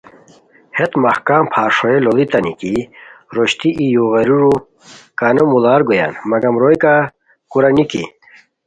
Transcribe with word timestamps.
ہیت 0.77 0.91
مہکم 1.03 1.43
پھار 1.51 1.69
ݰوئیے 1.77 2.03
لُوڑیتانی 2.03 2.53
کی 2.59 2.73
روشتی 3.35 3.69
ای 3.79 3.85
یو 3.93 4.05
غیریرو 4.13 4.53
کانو 5.19 5.43
موڑار 5.51 5.81
گویان 5.87 6.11
مگم 6.31 6.53
روئے 6.61 6.77
کا 6.83 6.95
کورا 7.51 7.69
نِکی 7.77 8.03